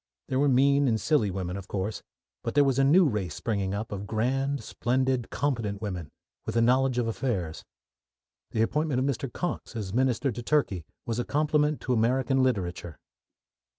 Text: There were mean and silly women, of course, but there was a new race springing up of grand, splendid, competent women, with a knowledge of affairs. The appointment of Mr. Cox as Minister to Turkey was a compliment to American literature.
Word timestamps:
There 0.29 0.39
were 0.39 0.49
mean 0.49 0.87
and 0.87 0.99
silly 0.99 1.29
women, 1.29 1.55
of 1.57 1.67
course, 1.67 2.01
but 2.43 2.55
there 2.55 2.63
was 2.63 2.79
a 2.79 2.83
new 2.83 3.07
race 3.07 3.35
springing 3.35 3.75
up 3.75 3.91
of 3.91 4.07
grand, 4.07 4.63
splendid, 4.63 5.29
competent 5.29 5.79
women, 5.79 6.09
with 6.43 6.55
a 6.55 6.61
knowledge 6.63 6.97
of 6.97 7.07
affairs. 7.07 7.63
The 8.49 8.63
appointment 8.63 8.99
of 8.99 9.05
Mr. 9.05 9.31
Cox 9.31 9.75
as 9.75 9.93
Minister 9.93 10.31
to 10.31 10.41
Turkey 10.41 10.85
was 11.05 11.19
a 11.19 11.23
compliment 11.23 11.81
to 11.81 11.93
American 11.93 12.41
literature. 12.41 12.97